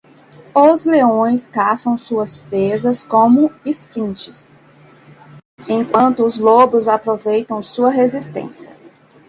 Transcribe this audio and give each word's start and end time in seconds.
Os 0.55 0.83
leões 0.83 1.45
caçam 1.45 1.95
suas 1.95 2.41
presas 2.41 3.03
com 3.03 3.51
sprints?, 3.63 4.55
enquanto 5.69 6.25
os 6.25 6.39
lobos 6.39 6.87
aproveitam 6.87 7.61
sua 7.61 7.91
resistência. 7.91 8.75